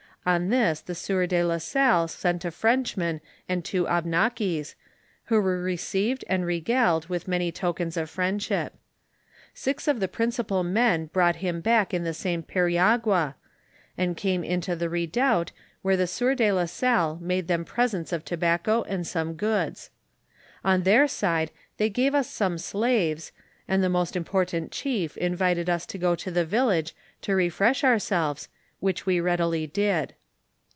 On 0.23 0.49
this 0.49 0.81
the 0.81 0.93
sieur 0.93 1.25
de 1.25 1.43
la 1.43 1.57
Salle 1.57 2.07
sent 2.07 2.45
a 2.45 2.51
Frenchman 2.51 3.21
and 3.49 3.65
two 3.65 3.85
Abnakis, 3.87 4.75
who 5.25 5.41
were 5.41 5.59
received 5.63 6.23
and 6.27 6.45
regaled 6.45 7.07
with 7.09 7.27
many 7.27 7.51
tokens 7.51 7.97
of 7.97 8.07
friendship. 8.07 8.75
Six 9.55 9.87
of 9.87 9.99
the 9.99 10.07
principal 10.07 10.61
men 10.63 11.07
brought 11.07 11.37
him 11.37 11.59
back 11.59 11.91
in 11.91 12.03
the 12.03 12.13
same 12.13 12.43
periagua, 12.43 13.33
and 13.97 14.15
came 14.15 14.43
into 14.43 14.75
the 14.75 14.89
redoubt 14.91 15.51
where 15.81 15.97
the 15.97 16.05
sieur 16.05 16.35
de 16.35 16.51
la 16.51 16.65
Salle 16.65 17.17
made 17.19 17.47
them 17.47 17.65
presents 17.65 18.13
of 18.13 18.23
tobacco 18.23 18.83
and 18.83 19.07
some 19.07 19.33
goods. 19.33 19.89
On 20.63 20.83
their 20.83 21.07
side 21.07 21.49
they 21.77 21.89
gave 21.89 22.13
us 22.13 22.29
some 22.29 22.59
slaves, 22.59 23.31
and 23.67 23.83
the 23.83 23.89
most 23.89 24.15
important 24.15 24.71
chief 24.71 25.17
invited 25.17 25.67
us 25.67 25.87
to 25.87 25.97
go 25.97 26.13
to 26.13 26.29
the 26.29 26.45
village 26.45 26.93
to 27.23 27.33
refresh 27.33 27.83
ourselves, 27.83 28.49
which 28.79 29.05
we 29.05 29.19
readily 29.19 29.67
did. 29.67 30.11